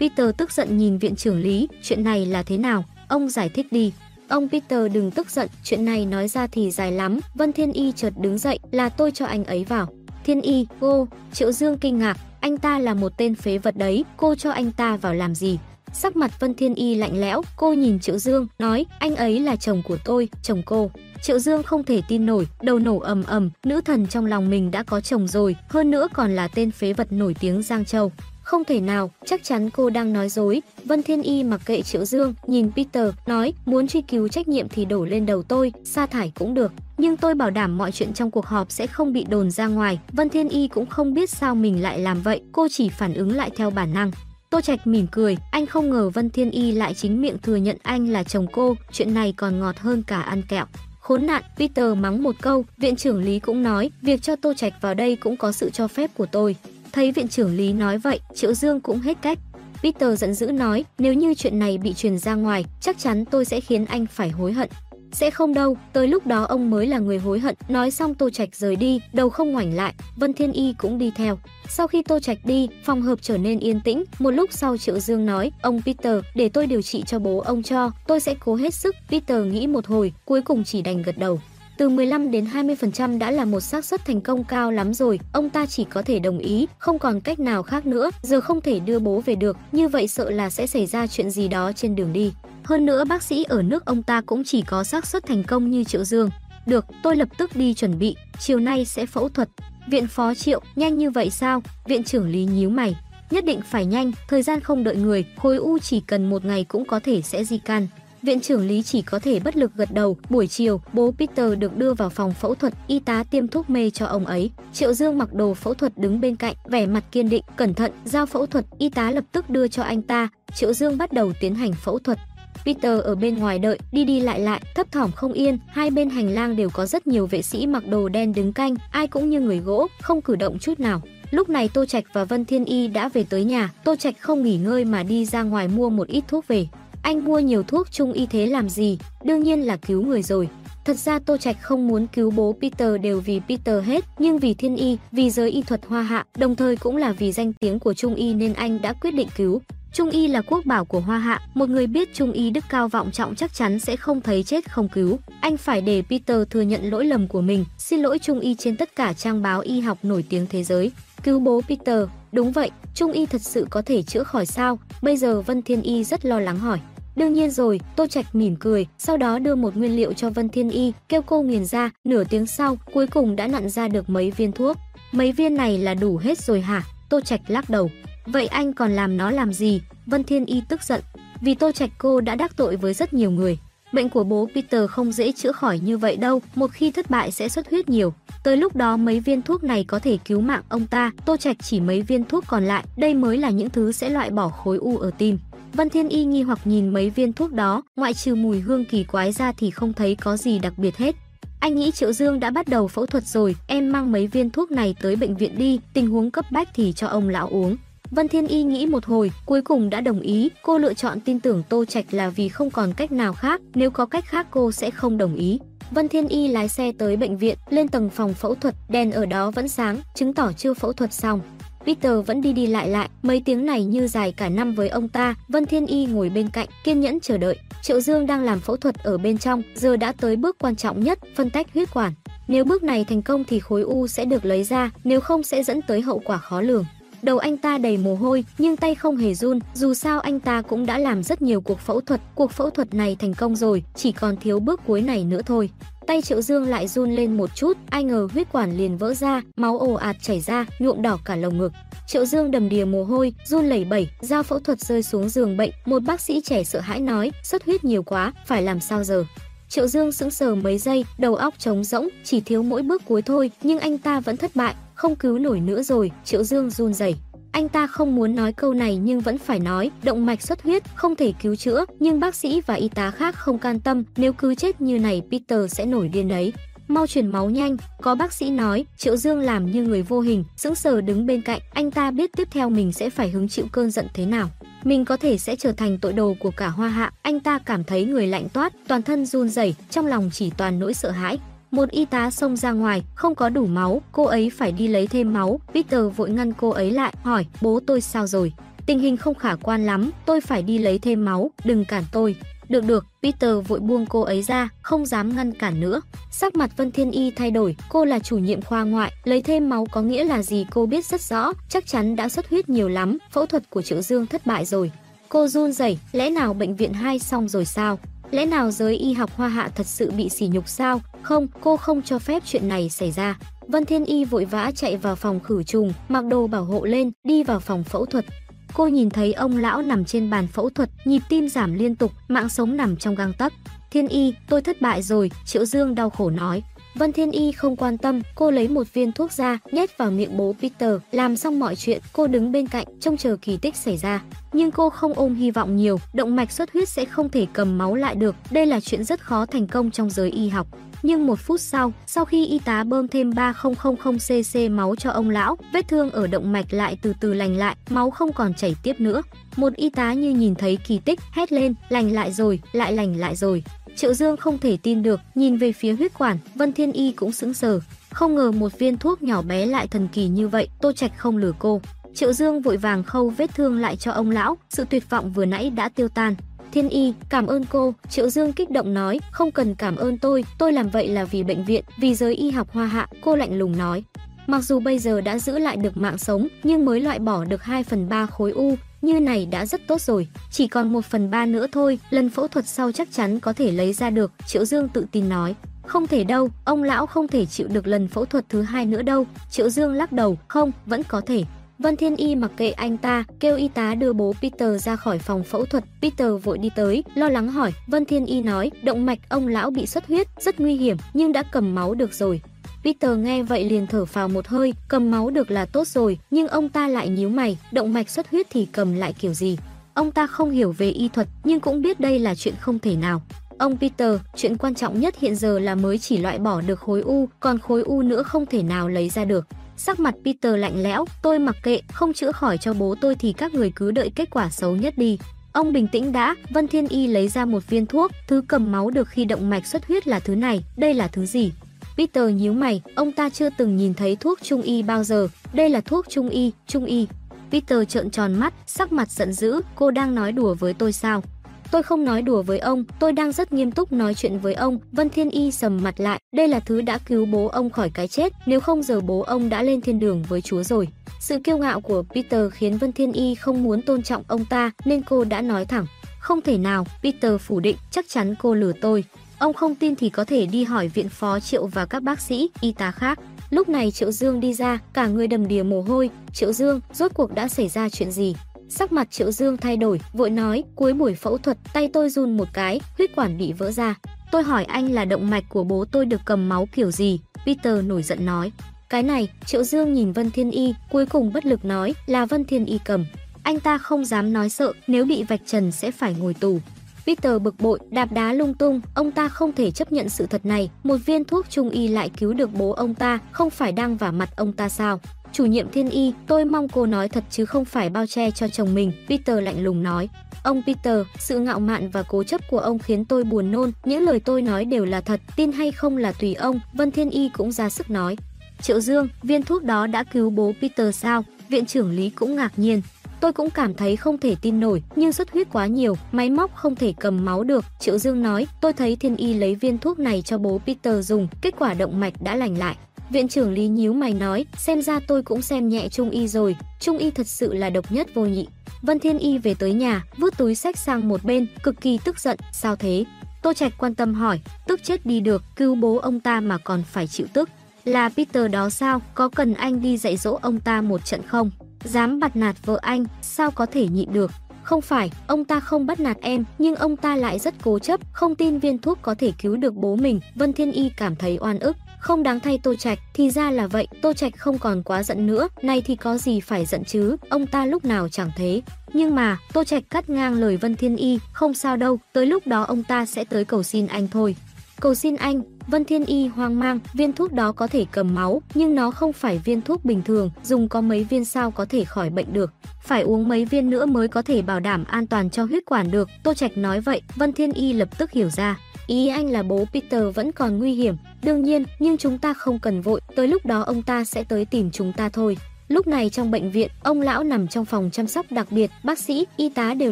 [0.04, 2.86] Peter tức giận nhìn viện trưởng Lý, chuyện này là thế nào?
[3.08, 3.94] Ông giải thích đi.
[4.28, 7.20] Ông Peter đừng tức giận, chuyện này nói ra thì dài lắm.
[7.36, 9.88] Vân Thiên Y chợt đứng dậy, là tôi cho anh ấy vào.
[10.24, 11.08] Thiên Y, cô.
[11.34, 14.72] Triệu Dương kinh ngạc, anh ta là một tên phế vật đấy, cô cho anh
[14.72, 15.60] ta vào làm gì?
[15.94, 19.56] Sắc mặt Vân Thiên Y lạnh lẽo, cô nhìn Triệu Dương, nói, anh ấy là
[19.56, 20.92] chồng của tôi, chồng cô.
[21.22, 24.72] Triệu Dương không thể tin nổi, đầu nổ ầm ầm, nữ thần trong lòng mình
[24.72, 28.12] đã có chồng rồi, hơn nữa còn là tên phế vật nổi tiếng Giang Châu.
[28.44, 30.62] Không thể nào, chắc chắn cô đang nói dối.
[30.84, 34.70] Vân Thiên Y mặc kệ Triệu Dương, nhìn Peter, nói, muốn truy cứu trách nhiệm
[34.70, 36.72] thì đổ lên đầu tôi, sa thải cũng được.
[36.98, 40.00] Nhưng tôi bảo đảm mọi chuyện trong cuộc họp sẽ không bị đồn ra ngoài.
[40.12, 43.36] Vân Thiên Y cũng không biết sao mình lại làm vậy, cô chỉ phản ứng
[43.36, 44.12] lại theo bản năng.
[44.50, 47.78] Tô Trạch mỉm cười, anh không ngờ Vân Thiên Y lại chính miệng thừa nhận
[47.84, 50.66] anh là chồng cô, chuyện này còn ngọt hơn cả ăn kẹo.
[51.00, 54.74] Khốn nạn, Peter mắng một câu, viện trưởng Lý cũng nói, việc cho Tô Trạch
[54.82, 56.56] vào đây cũng có sự cho phép của tôi.
[56.94, 59.40] Thấy viện trưởng Lý nói vậy, Triệu Dương cũng hết cách.
[59.84, 63.46] Peter giận dữ nói, nếu như chuyện này bị truyền ra ngoài, chắc chắn tôi
[63.46, 64.70] sẽ khiến anh phải hối hận.
[65.12, 67.56] Sẽ không đâu, tới lúc đó ông mới là người hối hận.
[67.70, 71.12] Nói xong Tô Trạch rời đi, đầu không ngoảnh lại, Vân Thiên Y cũng đi
[71.16, 71.40] theo.
[71.70, 74.04] Sau khi Tô Trạch đi, phòng hợp trở nên yên tĩnh.
[74.20, 77.64] Một lúc sau Triệu Dương nói, ông Peter, để tôi điều trị cho bố ông
[77.64, 78.96] cho, tôi sẽ cố hết sức.
[79.10, 81.40] Peter nghĩ một hồi, cuối cùng chỉ đành gật đầu.
[81.78, 85.50] Từ 15 đến 20% đã là một xác suất thành công cao lắm rồi, ông
[85.50, 88.80] ta chỉ có thể đồng ý, không còn cách nào khác nữa, giờ không thể
[88.80, 91.96] đưa bố về được, như vậy sợ là sẽ xảy ra chuyện gì đó trên
[91.96, 92.34] đường đi.
[92.64, 95.72] Hơn nữa bác sĩ ở nước ông ta cũng chỉ có xác suất thành công
[95.72, 96.30] như Triệu Dương.
[96.66, 99.50] Được, tôi lập tức đi chuẩn bị, chiều nay sẽ phẫu thuật.
[99.90, 101.64] Viện phó Triệu, nhanh như vậy sao?
[101.86, 102.96] Viện trưởng Lý nhíu mày.
[103.32, 106.64] Nhất định phải nhanh, thời gian không đợi người, khối u chỉ cần một ngày
[106.64, 107.88] cũng có thể sẽ di can.
[108.24, 110.18] Viện trưởng Lý chỉ có thể bất lực gật đầu.
[110.30, 113.90] Buổi chiều, bố Peter được đưa vào phòng phẫu thuật, y tá tiêm thuốc mê
[113.90, 114.52] cho ông ấy.
[114.74, 117.92] Triệu Dương mặc đồ phẫu thuật đứng bên cạnh, vẻ mặt kiên định, cẩn thận,
[118.06, 120.30] giao phẫu thuật, y tá lập tức đưa cho anh ta.
[120.56, 122.20] Triệu Dương bắt đầu tiến hành phẫu thuật.
[122.66, 126.10] Peter ở bên ngoài đợi, đi đi lại lại, thấp thỏm không yên, hai bên
[126.10, 129.30] hành lang đều có rất nhiều vệ sĩ mặc đồ đen đứng canh, ai cũng
[129.30, 131.02] như người gỗ, không cử động chút nào.
[131.32, 134.44] Lúc này Tô Trạch và Vân Thiên Y đã về tới nhà, Tô Trạch không
[134.44, 136.68] nghỉ ngơi mà đi ra ngoài mua một ít thuốc về.
[137.04, 138.98] Anh mua nhiều thuốc trung y thế làm gì?
[139.24, 140.50] Đương nhiên là cứu người rồi.
[140.86, 144.54] Thật ra Tô Trạch không muốn cứu bố Peter đều vì Peter hết, nhưng vì
[144.54, 147.80] thiên y, vì giới y thuật hoa hạ, đồng thời cũng là vì danh tiếng
[147.80, 149.62] của Trung y nên anh đã quyết định cứu.
[149.94, 152.88] Trung y là quốc bảo của Hoa Hạ, một người biết Trung y đức cao
[152.88, 155.20] vọng trọng chắc chắn sẽ không thấy chết không cứu.
[155.42, 158.78] Anh phải để Peter thừa nhận lỗi lầm của mình, xin lỗi Trung y trên
[158.78, 160.92] tất cả trang báo y học nổi tiếng thế giới.
[161.24, 162.00] Cứu bố Peter,
[162.32, 164.80] đúng vậy, Trung y thật sự có thể chữa khỏi sao?
[165.02, 166.80] Bây giờ Vân Thiên Y rất lo lắng hỏi.
[167.16, 170.50] Đương nhiên rồi, Tô Trạch mỉm cười, sau đó đưa một nguyên liệu cho Vân
[170.50, 174.10] Thiên Y, kêu cô nghiền ra, nửa tiếng sau, cuối cùng đã nặn ra được
[174.10, 174.78] mấy viên thuốc.
[175.12, 176.84] Mấy viên này là đủ hết rồi hả?
[177.10, 177.90] Tô Trạch lắc đầu.
[178.26, 179.82] Vậy anh còn làm nó làm gì?
[180.06, 181.02] Vân Thiên Y tức giận,
[181.42, 183.58] vì Tô Trạch cô đã đắc tội với rất nhiều người.
[183.94, 187.32] Bệnh của bố Peter không dễ chữa khỏi như vậy đâu, một khi thất bại
[187.32, 188.14] sẽ xuất huyết nhiều.
[188.44, 191.58] Tới lúc đó mấy viên thuốc này có thể cứu mạng ông ta, Tô Trạch
[191.64, 194.78] chỉ mấy viên thuốc còn lại, đây mới là những thứ sẽ loại bỏ khối
[194.78, 195.40] u ở tim.
[195.74, 199.04] Vân Thiên Y nghi hoặc nhìn mấy viên thuốc đó, ngoại trừ mùi hương kỳ
[199.04, 201.16] quái ra thì không thấy có gì đặc biệt hết.
[201.60, 204.72] Anh nghĩ Triệu Dương đã bắt đầu phẫu thuật rồi, em mang mấy viên thuốc
[204.72, 207.76] này tới bệnh viện đi, tình huống cấp bách thì cho ông lão uống.
[208.12, 211.40] Vân Thiên Y nghĩ một hồi, cuối cùng đã đồng ý, cô lựa chọn tin
[211.40, 214.72] tưởng Tô Trạch là vì không còn cách nào khác, nếu có cách khác cô
[214.72, 215.60] sẽ không đồng ý.
[215.92, 219.26] Vân Thiên Y lái xe tới bệnh viện, lên tầng phòng phẫu thuật, đèn ở
[219.26, 221.42] đó vẫn sáng, chứng tỏ chưa phẫu thuật xong.
[221.86, 225.10] Peter vẫn đi đi lại lại, mấy tiếng này như dài cả năm với ông
[225.10, 225.36] ta.
[225.50, 227.58] Vân Thiên Y ngồi bên cạnh, kiên nhẫn chờ đợi.
[227.82, 231.00] Triệu Dương đang làm phẫu thuật ở bên trong, giờ đã tới bước quan trọng
[231.00, 232.14] nhất, phân tách huyết quản.
[232.48, 235.64] Nếu bước này thành công thì khối u sẽ được lấy ra, nếu không sẽ
[235.64, 236.86] dẫn tới hậu quả khó lường.
[237.22, 240.62] Đầu anh ta đầy mồ hôi, nhưng tay không hề run, dù sao anh ta
[240.62, 243.84] cũng đã làm rất nhiều cuộc phẫu thuật, cuộc phẫu thuật này thành công rồi,
[243.96, 245.70] chỉ còn thiếu bước cuối này nữa thôi.
[246.08, 249.42] Tay Triệu Dương lại run lên một chút, ai ngờ huyết quản liền vỡ ra,
[249.58, 251.72] máu ồ ạt chảy ra, nhuộm đỏ cả lồng ngực.
[252.08, 255.58] Triệu Dương đầm đìa mồ hôi, run lẩy bẩy, dao phẫu thuật rơi xuống giường
[255.58, 259.04] bệnh, một bác sĩ trẻ sợ hãi nói, xuất huyết nhiều quá, phải làm sao
[259.04, 259.24] giờ?
[259.70, 263.22] Triệu Dương sững sờ mấy giây, đầu óc trống rỗng, chỉ thiếu mỗi bước cuối
[263.22, 266.94] thôi, nhưng anh ta vẫn thất bại, không cứu nổi nữa rồi, Triệu Dương run
[266.94, 267.16] rẩy.
[267.54, 270.84] Anh ta không muốn nói câu này nhưng vẫn phải nói, động mạch xuất huyết
[270.96, 274.34] không thể cứu chữa, nhưng bác sĩ và y tá khác không can tâm, nếu
[274.34, 276.54] cứ chết như này Peter sẽ nổi điên đấy.
[276.88, 280.44] Mau truyền máu nhanh, có bác sĩ nói, Triệu Dương làm như người vô hình,
[280.56, 283.66] sững sờ đứng bên cạnh, anh ta biết tiếp theo mình sẽ phải hứng chịu
[283.72, 284.50] cơn giận thế nào.
[284.84, 287.84] Mình có thể sẽ trở thành tội đồ của cả hoa hạ, anh ta cảm
[287.84, 291.38] thấy người lạnh toát, toàn thân run rẩy, trong lòng chỉ toàn nỗi sợ hãi.
[291.74, 295.08] Một y tá xông ra ngoài, không có đủ máu, cô ấy phải đi lấy
[295.08, 295.60] thêm máu.
[295.74, 298.54] Peter vội ngăn cô ấy lại, hỏi, bố tôi sao rồi?
[298.86, 302.36] Tình hình không khả quan lắm, tôi phải đi lấy thêm máu, đừng cản tôi.
[302.70, 306.02] Được được, Peter vội buông cô ấy ra, không dám ngăn cản nữa.
[306.32, 309.70] Sắc mặt Vân Thiên Y thay đổi, cô là chủ nhiệm khoa ngoại, lấy thêm
[309.70, 312.90] máu có nghĩa là gì cô biết rất rõ, chắc chắn đã xuất huyết nhiều
[312.90, 314.92] lắm, phẫu thuật của Triệu Dương thất bại rồi.
[315.30, 318.00] Cô run rẩy, lẽ nào bệnh viện 2 xong rồi sao?
[318.32, 321.02] Lẽ nào giới y học hoa hạ thật sự bị sỉ nhục sao?
[321.24, 323.40] Không, cô không cho phép chuyện này xảy ra.
[323.68, 327.12] Vân Thiên Y vội vã chạy vào phòng khử trùng, mặc đồ bảo hộ lên,
[327.24, 328.26] đi vào phòng phẫu thuật.
[328.74, 332.12] Cô nhìn thấy ông lão nằm trên bàn phẫu thuật, nhịp tim giảm liên tục,
[332.28, 333.54] mạng sống nằm trong gang tấc.
[333.92, 336.64] Thiên Y, tôi thất bại rồi, Triệu Dương đau khổ nói.
[336.96, 340.38] Vân Thiên Y không quan tâm, cô lấy một viên thuốc ra, nhét vào miệng
[340.38, 343.98] bố Peter, làm xong mọi chuyện, cô đứng bên cạnh, trông chờ kỳ tích xảy
[343.98, 344.24] ra.
[344.54, 347.78] Nhưng cô không ôm hy vọng nhiều, động mạch xuất huyết sẽ không thể cầm
[347.78, 350.68] máu lại được, đây là chuyện rất khó thành công trong giới y học.
[351.04, 355.58] nhưng một phút sau, sau khi y tá bơm thêm 3000cc máu cho ông lão,
[355.74, 359.00] vết thương ở động mạch lại từ từ lành lại, máu không còn chảy tiếp
[359.00, 359.22] nữa.
[359.56, 363.16] Một y tá như nhìn thấy kỳ tích, hét lên, lành lại rồi, lại lành
[363.16, 363.64] lại rồi.
[363.96, 367.32] Triệu Dương không thể tin được, nhìn về phía huyết quản, Vân Thiên Y cũng
[367.32, 367.80] sững sờ.
[368.10, 371.38] Không ngờ một viên thuốc nhỏ bé lại thần kỳ như vậy, Tô Trạch không
[371.38, 371.82] lừa cô.
[372.16, 375.46] Triệu Dương vội vàng khâu vết thương lại cho ông lão, sự tuyệt vọng vừa
[375.46, 376.36] nãy đã tiêu tan.
[376.72, 380.46] Thiên Y, cảm ơn cô, Triệu Dương kích động nói, không cần cảm ơn tôi,
[380.58, 383.58] tôi làm vậy là vì bệnh viện, vì giới y học hoa hạ, cô lạnh
[383.58, 384.04] lùng nói.
[384.48, 387.64] Mặc dù bây giờ đã giữ lại được mạng sống, nhưng mới loại bỏ được
[387.64, 391.30] 2 phần 3 khối u, như này đã rất tốt rồi, chỉ còn 1 phần
[391.30, 394.66] 3 nữa thôi, lần phẫu thuật sau chắc chắn có thể lấy ra được, Triệu
[394.66, 395.56] Dương tự tin nói.
[395.88, 399.02] Không thể đâu, ông lão không thể chịu được lần phẫu thuật thứ hai nữa
[399.02, 401.44] đâu, Triệu Dương lắc đầu, không, vẫn có thể.
[401.80, 405.20] Vân Thiên Y mặc kệ anh ta, kêu y tá đưa bố Peter ra khỏi
[405.20, 405.84] phòng phẫu thuật.
[406.02, 407.72] Peter vội đi tới, lo lắng hỏi.
[407.88, 411.32] Vân Thiên Y nói, động mạch ông lão bị xuất huyết, rất nguy hiểm, nhưng
[411.32, 412.42] đã cầm máu được rồi.
[412.84, 416.48] Peter nghe vậy liền thở phào một hơi, cầm máu được là tốt rồi, nhưng
[416.48, 419.58] ông ta lại nhíu mày, động mạch xuất huyết thì cầm lại kiểu gì?
[419.94, 422.96] Ông ta không hiểu về y thuật, nhưng cũng biết đây là chuyện không thể
[422.96, 423.22] nào.
[423.58, 427.02] Ông Peter, chuyện quan trọng nhất hiện giờ là mới chỉ loại bỏ được khối
[427.02, 429.48] u, còn khối u nữa không thể nào lấy ra được.
[429.78, 433.34] Sắc mặt Peter lạnh lẽo, tôi mặc kệ, không chữa khỏi cho bố tôi thì
[433.34, 435.18] các người cứ đợi kết quả xấu nhất đi.
[435.52, 438.90] Ông bình tĩnh đã, Vân Thiên Y lấy ra một viên thuốc, thứ cầm máu
[438.90, 441.52] được khi động mạch xuất huyết là thứ này, đây là thứ gì?
[441.98, 445.70] Peter nhíu mày, ông ta chưa từng nhìn thấy thuốc trung y bao giờ, đây
[445.70, 447.08] là thuốc trung y, trung y.
[447.52, 451.24] Peter trợn tròn mắt, sắc mặt giận dữ, cô đang nói đùa với tôi sao?
[451.72, 454.80] Tôi không nói đùa với ông, tôi đang rất nghiêm túc nói chuyện với ông.
[454.92, 458.08] Vân Thiên Y sầm mặt lại, đây là thứ đã cứu bố ông khỏi cái
[458.08, 460.88] chết, nếu không giờ bố ông đã lên thiên đường với Chúa rồi.
[461.20, 464.72] Sự kiêu ngạo của Peter khiến Vân Thiên Y không muốn tôn trọng ông ta,
[464.86, 465.86] nên cô đã nói thẳng.
[466.20, 469.04] Không thể nào, Peter phủ định, chắc chắn cô lừa tôi.
[469.44, 472.50] Ông không tin thì có thể đi hỏi viện phó Triệu và các bác sĩ,
[472.62, 473.20] y tá khác.
[473.50, 476.10] Lúc này Triệu Dương đi ra, cả người đầm đìa mồ hôi.
[476.34, 478.36] Triệu Dương, rốt cuộc đã xảy ra chuyện gì?
[478.70, 482.38] Sắc mặt Triệu Dương thay đổi, vội nói, cuối buổi phẫu thuật, tay tôi run
[482.38, 483.96] một cái, huyết quản bị vỡ ra.
[484.32, 487.20] Tôi hỏi anh là động mạch của bố tôi được cầm máu kiểu gì?
[487.46, 488.52] Peter nổi giận nói.
[488.90, 492.46] Cái này, Triệu Dương nhìn Vân Thiên Y, cuối cùng bất lực nói là Vân
[492.46, 493.06] Thiên Y cầm.
[493.44, 496.60] Anh ta không dám nói sợ, nếu bị vạch trần sẽ phải ngồi tù.
[497.06, 500.46] Peter bực bội, đạp đá lung tung, ông ta không thể chấp nhận sự thật
[500.46, 503.98] này, một viên thuốc trung y lại cứu được bố ông ta, không phải đang
[503.98, 505.00] vả mặt ông ta sao?
[505.34, 508.48] Chủ nhiệm Thiên Y, tôi mong cô nói thật chứ không phải bao che cho
[508.48, 510.10] chồng mình, Peter lạnh lùng nói.
[510.44, 514.04] Ông Peter, sự ngạo mạn và cố chấp của ông khiến tôi buồn nôn, những
[514.04, 517.30] lời tôi nói đều là thật, tin hay không là tùy ông, Vân Thiên Y
[517.30, 518.18] cũng ra sức nói.
[518.62, 521.24] Triệu Dương, viên thuốc đó đã cứu bố Peter sao?
[521.50, 522.82] Viện trưởng Lý cũng ngạc nhiên.
[523.24, 526.56] Tôi cũng cảm thấy không thể tin nổi, nhưng xuất huyết quá nhiều, máy móc
[526.56, 527.66] không thể cầm máu được.
[527.80, 531.28] Triệu Dương nói, tôi thấy Thiên Y lấy viên thuốc này cho bố Peter dùng,
[531.42, 532.76] kết quả động mạch đã lành lại.
[533.10, 536.56] Viện trưởng Lý nhíu mày nói, xem ra tôi cũng xem nhẹ Trung Y rồi,
[536.80, 538.48] Trung Y thật sự là độc nhất vô nhị.
[538.82, 542.20] Vân Thiên Y về tới nhà, vứt túi sách sang một bên, cực kỳ tức
[542.20, 543.06] giận, sao thế?
[543.44, 546.84] Tô Trạch quan tâm hỏi, tức chết đi được, cứu bố ông ta mà còn
[546.84, 547.50] phải chịu tức.
[547.86, 551.52] Là Peter đó sao, có cần anh đi dạy dỗ ông ta một trận không?
[551.84, 554.32] Dám bắt nạt vợ anh, sao có thể nhịn được?
[554.64, 558.00] Không phải, ông ta không bắt nạt em, nhưng ông ta lại rất cố chấp,
[558.12, 560.20] không tin viên thuốc có thể cứu được bố mình.
[560.36, 561.78] Vân Thiên Y cảm thấy oan ức.
[562.00, 565.28] Không đáng thay Tô Trạch, thì ra là vậy, Tô Trạch không còn quá giận
[565.28, 568.62] nữa, này thì có gì phải giận chứ, ông ta lúc nào chẳng thế.
[568.94, 572.48] Nhưng mà, Tô Trạch cắt ngang lời Vân Thiên Y, không sao đâu, tới lúc
[572.48, 574.36] đó ông ta sẽ tới cầu xin anh thôi.
[574.84, 578.42] Cầu xin anh, Vân Thiên Y hoang mang, viên thuốc đó có thể cầm máu,
[578.54, 581.86] nhưng nó không phải viên thuốc bình thường, dùng có mấy viên sao có thể
[581.86, 582.54] khỏi bệnh được.
[582.84, 585.92] Phải uống mấy viên nữa mới có thể bảo đảm an toàn cho huyết quản
[585.92, 586.10] được.
[586.24, 588.60] Tô Trạch nói vậy, Vân Thiên Y lập tức hiểu ra.
[588.88, 592.60] Ý anh là bố Peter vẫn còn nguy hiểm, đương nhiên, nhưng chúng ta không
[592.60, 595.38] cần vội, tới lúc đó ông ta sẽ tới tìm chúng ta thôi.
[595.68, 599.00] Lúc này trong bệnh viện, ông lão nằm trong phòng chăm sóc đặc biệt, bác
[599.00, 599.92] sĩ, y tá đều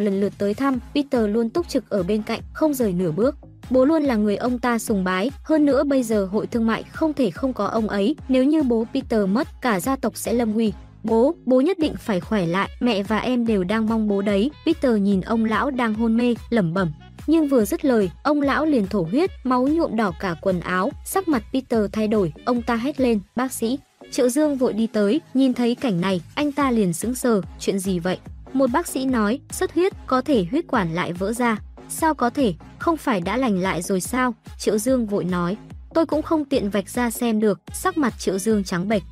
[0.00, 3.36] lần lượt tới thăm, Peter luôn túc trực ở bên cạnh, không rời nửa bước.
[3.72, 6.82] Bố luôn là người ông ta sùng bái, hơn nữa bây giờ hội thương mại
[6.82, 10.32] không thể không có ông ấy, nếu như bố Peter mất, cả gia tộc sẽ
[10.32, 10.72] lâm nguy.
[11.04, 14.50] Bố, bố nhất định phải khỏe lại, mẹ và em đều đang mong bố đấy.
[14.66, 16.92] Peter nhìn ông lão đang hôn mê, lẩm bẩm.
[17.26, 20.90] Nhưng vừa dứt lời, ông lão liền thổ huyết, máu nhuộm đỏ cả quần áo,
[21.04, 23.78] sắc mặt Peter thay đổi, ông ta hét lên, bác sĩ.
[24.10, 27.78] Triệu Dương vội đi tới, nhìn thấy cảnh này, anh ta liền sững sờ, chuyện
[27.78, 28.18] gì vậy?
[28.52, 31.58] Một bác sĩ nói, xuất huyết, có thể huyết quản lại vỡ ra.
[31.92, 34.34] Sao có thể, không phải đã lành lại rồi sao?
[34.58, 35.56] Triệu Dương vội nói,
[35.94, 39.02] tôi cũng không tiện vạch ra xem được, sắc mặt Triệu Dương trắng bệch.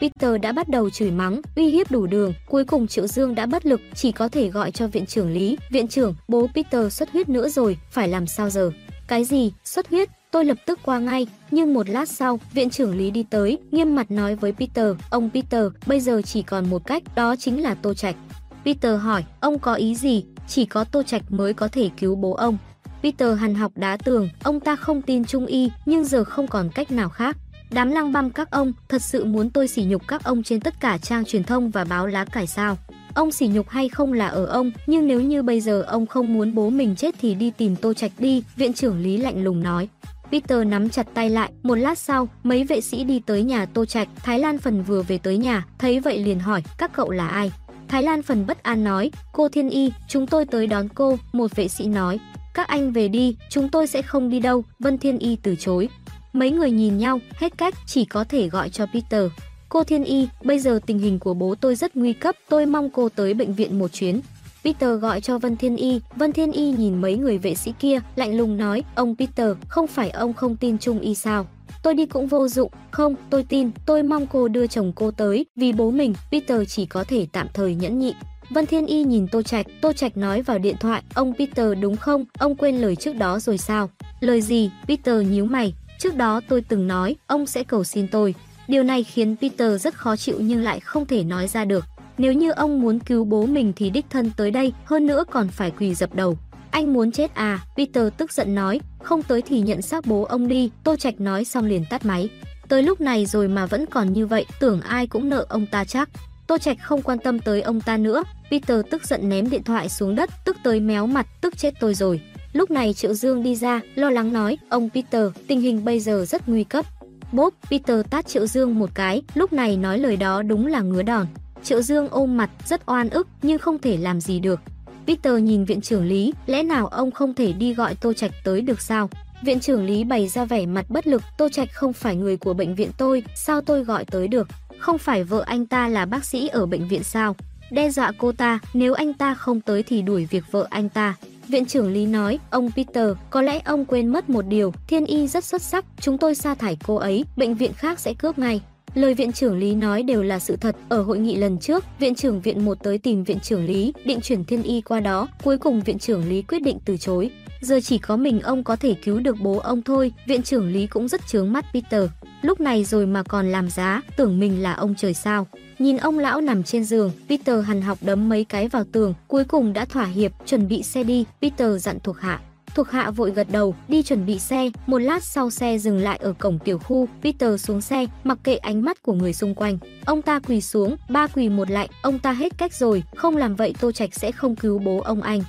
[0.00, 3.46] Peter đã bắt đầu chửi mắng, uy hiếp đủ đường, cuối cùng Triệu Dương đã
[3.46, 5.58] bất lực, chỉ có thể gọi cho viện trưởng Lý.
[5.70, 8.70] Viện trưởng, bố Peter xuất huyết nữa rồi, phải làm sao giờ?
[9.08, 9.52] Cái gì?
[9.64, 10.08] Xuất huyết?
[10.34, 13.94] tôi lập tức qua ngay, nhưng một lát sau, viện trưởng Lý đi tới, nghiêm
[13.94, 17.74] mặt nói với Peter, ông Peter, bây giờ chỉ còn một cách, đó chính là
[17.74, 18.16] Tô Trạch.
[18.64, 20.24] Peter hỏi, ông có ý gì?
[20.48, 22.58] Chỉ có Tô Trạch mới có thể cứu bố ông.
[23.02, 26.70] Peter hằn học đá tường, ông ta không tin Trung Y, nhưng giờ không còn
[26.74, 27.36] cách nào khác.
[27.70, 30.80] Đám lăng băm các ông, thật sự muốn tôi sỉ nhục các ông trên tất
[30.80, 32.78] cả trang truyền thông và báo lá cải sao?
[33.14, 36.34] Ông sỉ nhục hay không là ở ông, nhưng nếu như bây giờ ông không
[36.34, 39.62] muốn bố mình chết thì đi tìm Tô Trạch đi, viện trưởng Lý lạnh lùng
[39.62, 39.88] nói.
[40.32, 43.84] Peter nắm chặt tay lại, một lát sau, mấy vệ sĩ đi tới nhà Tô
[43.84, 47.28] Trạch, Thái Lan Phần vừa về tới nhà, thấy vậy liền hỏi, các cậu là
[47.28, 47.52] ai?
[47.88, 51.56] Thái Lan Phần bất an nói, cô Thiên Y, chúng tôi tới đón cô, một
[51.56, 52.18] vệ sĩ nói,
[52.54, 55.88] các anh về đi, chúng tôi sẽ không đi đâu, Vân Thiên Y từ chối.
[56.32, 59.22] Mấy người nhìn nhau, hết cách, chỉ có thể gọi cho Peter.
[59.68, 62.90] Cô Thiên Y, bây giờ tình hình của bố tôi rất nguy cấp, tôi mong
[62.90, 64.20] cô tới bệnh viện một chuyến.
[64.64, 68.00] Peter gọi cho Vân Thiên Y, Vân Thiên Y nhìn mấy người vệ sĩ kia,
[68.16, 71.46] lạnh lùng nói, ông Peter, không phải ông không tin Trung Y sao?
[71.84, 75.46] Tôi đi cũng vô dụng, không, tôi tin, tôi mong cô đưa chồng cô tới,
[75.56, 78.14] vì bố mình, Peter chỉ có thể tạm thời nhẫn nhịn.
[78.50, 81.96] Vân Thiên Y nhìn Tô Trạch, Tô Trạch nói vào điện thoại, ông Peter đúng
[81.96, 83.90] không, ông quên lời trước đó rồi sao?
[84.20, 84.70] Lời gì?
[84.88, 88.34] Peter nhíu mày, trước đó tôi từng nói, ông sẽ cầu xin tôi.
[88.68, 91.84] Điều này khiến Peter rất khó chịu nhưng lại không thể nói ra được.
[92.18, 95.48] Nếu như ông muốn cứu bố mình thì đích thân tới đây, hơn nữa còn
[95.48, 96.38] phải quỳ dập đầu.
[96.74, 97.60] Anh muốn chết à?
[97.76, 101.44] Peter tức giận nói, không tới thì nhận xác bố ông đi, Tô Trạch nói
[101.44, 102.28] xong liền tắt máy.
[102.68, 105.84] Tới lúc này rồi mà vẫn còn như vậy, tưởng ai cũng nợ ông ta
[105.84, 106.08] chắc.
[106.46, 109.88] Tô Trạch không quan tâm tới ông ta nữa, Peter tức giận ném điện thoại
[109.88, 112.20] xuống đất, tức tới méo mặt, tức chết tôi rồi.
[112.52, 116.24] Lúc này Triệu Dương đi ra, lo lắng nói, ông Peter, tình hình bây giờ
[116.28, 116.86] rất nguy cấp.
[117.32, 121.02] Bốp, Peter tát Triệu Dương một cái, lúc này nói lời đó đúng là ngứa
[121.02, 121.26] đòn.
[121.62, 124.60] Triệu Dương ôm mặt, rất oan ức, nhưng không thể làm gì được.
[125.06, 128.60] Peter nhìn viện trưởng Lý, lẽ nào ông không thể đi gọi Tô Trạch tới
[128.60, 129.10] được sao?
[129.42, 132.54] Viện trưởng Lý bày ra vẻ mặt bất lực, Tô Trạch không phải người của
[132.54, 134.48] bệnh viện tôi, sao tôi gọi tới được?
[134.78, 137.36] Không phải vợ anh ta là bác sĩ ở bệnh viện sao?
[137.70, 141.14] Đe dọa cô ta, nếu anh ta không tới thì đuổi việc vợ anh ta.
[141.48, 145.26] Viện trưởng Lý nói, ông Peter, có lẽ ông quên mất một điều, thiên y
[145.28, 148.60] rất xuất sắc, chúng tôi sa thải cô ấy, bệnh viện khác sẽ cướp ngay.
[148.94, 150.76] Lời viện trưởng Lý nói đều là sự thật.
[150.88, 154.20] Ở hội nghị lần trước, viện trưởng viện một tới tìm viện trưởng Lý, định
[154.20, 155.28] chuyển thiên y qua đó.
[155.44, 157.30] Cuối cùng viện trưởng Lý quyết định từ chối.
[157.60, 160.12] Giờ chỉ có mình ông có thể cứu được bố ông thôi.
[160.26, 162.10] Viện trưởng Lý cũng rất chướng mắt Peter.
[162.42, 165.46] Lúc này rồi mà còn làm giá, tưởng mình là ông trời sao.
[165.78, 169.44] Nhìn ông lão nằm trên giường, Peter hằn học đấm mấy cái vào tường, cuối
[169.44, 171.24] cùng đã thỏa hiệp, chuẩn bị xe đi.
[171.42, 172.40] Peter dặn thuộc hạ,
[172.74, 176.18] Thuộc hạ vội gật đầu, đi chuẩn bị xe, một lát sau xe dừng lại
[176.22, 179.78] ở cổng tiểu khu, Peter xuống xe, mặc kệ ánh mắt của người xung quanh.
[180.04, 183.54] Ông ta quỳ xuống, ba quỳ một lại, ông ta hết cách rồi, không làm
[183.54, 185.40] vậy Tô Trạch sẽ không cứu bố ông anh.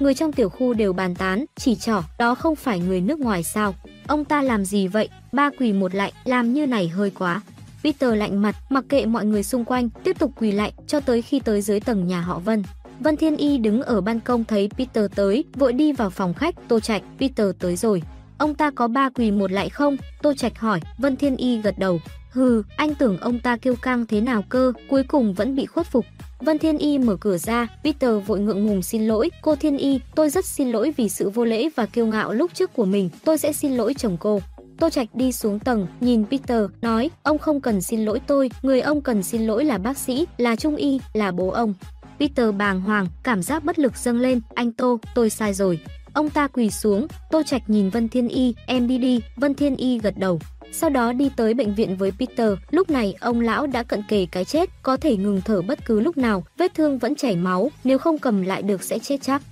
[0.00, 3.42] Người trong tiểu khu đều bàn tán, chỉ trỏ, đó không phải người nước ngoài
[3.42, 3.74] sao?
[4.06, 5.08] Ông ta làm gì vậy?
[5.32, 7.40] Ba quỳ một lại, làm như này hơi quá.
[7.84, 11.22] Peter lạnh mặt, mặc kệ mọi người xung quanh, tiếp tục quỳ lại cho tới
[11.22, 12.62] khi tới dưới tầng nhà họ Vân.
[13.00, 16.54] Vân Thiên Y đứng ở ban công thấy Peter tới, vội đi vào phòng khách,
[16.68, 18.02] Tô Trạch, Peter tới rồi.
[18.38, 19.96] Ông ta có ba quỳ một lại không?
[20.22, 22.00] Tô Trạch hỏi, Vân Thiên Y gật đầu.
[22.30, 25.86] Hừ, anh tưởng ông ta kêu căng thế nào cơ, cuối cùng vẫn bị khuất
[25.86, 26.04] phục.
[26.40, 30.00] Vân Thiên Y mở cửa ra, Peter vội ngượng ngùng xin lỗi, cô Thiên Y,
[30.14, 33.10] tôi rất xin lỗi vì sự vô lễ và kiêu ngạo lúc trước của mình,
[33.24, 34.40] tôi sẽ xin lỗi chồng cô.
[34.78, 38.80] Tô Trạch đi xuống tầng, nhìn Peter, nói, ông không cần xin lỗi tôi, người
[38.80, 41.74] ông cần xin lỗi là bác sĩ, là trung y, là bố ông.
[42.20, 45.80] Peter bàng hoàng, cảm giác bất lực dâng lên, anh Tô, tôi sai rồi.
[46.12, 49.76] Ông ta quỳ xuống, Tô Trạch nhìn Vân Thiên Y, em đi đi, Vân Thiên
[49.76, 50.40] Y gật đầu.
[50.72, 54.26] Sau đó đi tới bệnh viện với Peter, lúc này ông lão đã cận kề
[54.26, 57.70] cái chết, có thể ngừng thở bất cứ lúc nào, vết thương vẫn chảy máu,
[57.84, 59.42] nếu không cầm lại được sẽ chết chắc.